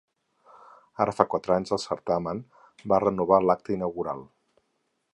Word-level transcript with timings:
Ara 1.05 1.13
fa 1.17 1.25
quatre 1.33 1.53
anys, 1.57 1.75
el 1.77 1.81
certamen 1.85 2.41
va 2.95 3.01
renovar 3.07 3.43
l’acte 3.47 3.79
inaugural. 3.81 4.29